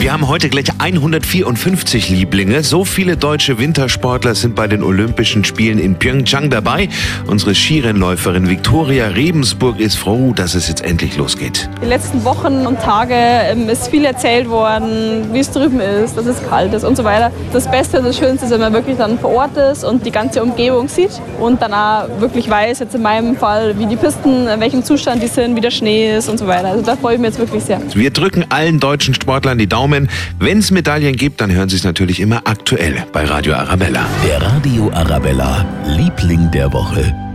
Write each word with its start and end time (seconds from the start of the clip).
Wir 0.00 0.14
haben 0.14 0.28
heute 0.28 0.48
gleich 0.48 0.64
154 0.78 2.08
Lieblinge. 2.08 2.62
So 2.62 2.86
viele 2.86 3.18
deutsche 3.18 3.58
Wintersportler 3.58 4.34
sind 4.34 4.54
bei 4.54 4.66
den 4.66 4.82
Olympischen 4.82 5.44
Spielen 5.44 5.78
in 5.78 5.96
Pyeongchang 5.96 6.48
dabei. 6.48 6.88
Unsere 7.26 7.54
Skirennläuferin 7.54 8.48
Viktoria 8.48 9.08
Rebensburg 9.08 9.78
ist 9.78 9.96
froh, 9.96 10.32
dass 10.34 10.54
es 10.54 10.68
jetzt 10.68 10.82
endlich 10.82 11.18
losgeht. 11.18 11.68
Die 11.82 11.86
letzten 11.86 12.24
Wochen 12.24 12.66
und 12.66 12.80
Tage 12.80 13.14
ähm, 13.14 13.68
ist 13.68 13.88
viel 13.88 14.06
erzählt 14.06 14.48
worden, 14.48 15.34
wie 15.34 15.40
es 15.40 15.50
drüben 15.50 15.80
ist, 15.80 16.16
dass 16.16 16.24
es 16.24 16.42
kalt 16.48 16.72
ist 16.72 16.84
und 16.84 16.96
so 16.96 17.04
weiter. 17.04 17.30
Das 17.52 17.70
Beste 17.70 17.98
und 17.98 18.06
das 18.06 18.16
Schönste 18.16 18.46
ist, 18.46 18.52
wenn 18.52 18.60
man 18.60 18.72
wirklich 18.72 18.96
dann 18.96 19.18
vor 19.18 19.32
Ort 19.34 19.58
ist 19.58 19.84
und 19.84 20.06
die 20.06 20.10
ganze 20.10 20.42
Umgebung 20.42 20.88
sieht 20.88 21.20
und 21.38 21.60
dann 21.60 21.74
auch 21.74 22.08
wirklich 22.20 22.48
weiß, 22.48 22.78
jetzt 22.78 22.94
in 22.94 23.02
meinem 23.02 23.36
Fall, 23.36 23.78
wie 23.78 23.84
die 23.84 23.96
Pisten, 23.96 24.48
in 24.48 24.60
welchem 24.60 24.82
Zustand 24.82 25.22
die 25.22 25.26
sind, 25.28 25.56
wie 25.56 25.60
der 25.60 25.70
Schnee 25.70 26.16
ist 26.16 26.30
und 26.30 26.38
so 26.38 26.46
weiter. 26.46 26.68
Also 26.68 26.86
da 26.86 26.96
freue 26.96 27.16
ich 27.16 27.20
mich 27.20 27.28
jetzt 27.28 27.38
wirklich 27.38 27.64
sehr. 27.64 27.82
Wir 27.92 28.10
drücken 28.10 28.46
allen 28.48 28.80
deutschen 28.80 29.12
Sportlern 29.12 29.58
die 29.58 29.66
Daumen. 29.66 29.89
Wenn 29.90 30.58
es 30.58 30.70
Medaillen 30.70 31.16
gibt, 31.16 31.40
dann 31.40 31.52
hören 31.52 31.68
Sie 31.68 31.76
es 31.76 31.84
natürlich 31.84 32.20
immer 32.20 32.42
aktuell 32.44 33.04
bei 33.12 33.24
Radio 33.24 33.54
Arabella. 33.54 34.06
Der 34.26 34.40
Radio 34.42 34.90
Arabella, 34.92 35.66
Liebling 35.86 36.50
der 36.50 36.72
Woche. 36.72 37.29